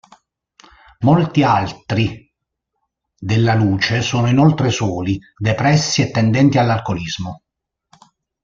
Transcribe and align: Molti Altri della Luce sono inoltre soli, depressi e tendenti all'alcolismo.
Molti 1.01 1.43
Altri 1.43 2.27
della 3.15 3.53
Luce 3.53 4.01
sono 4.01 4.29
inoltre 4.29 4.71
soli, 4.71 5.19
depressi 5.37 6.01
e 6.01 6.09
tendenti 6.09 6.57
all'alcolismo. 6.57 7.43